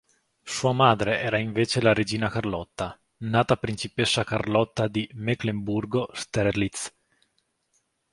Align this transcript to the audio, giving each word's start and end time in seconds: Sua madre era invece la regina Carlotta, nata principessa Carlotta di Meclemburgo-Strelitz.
Sua 0.43 0.73
madre 0.73 1.19
era 1.21 1.37
invece 1.37 1.79
la 1.79 1.93
regina 1.93 2.27
Carlotta, 2.27 2.99
nata 3.17 3.55
principessa 3.55 4.23
Carlotta 4.23 4.87
di 4.87 5.07
Meclemburgo-Strelitz. 5.13 6.91